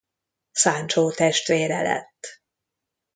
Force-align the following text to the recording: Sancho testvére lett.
Sancho 0.51 1.11
testvére 1.11 1.81
lett. 1.81 2.41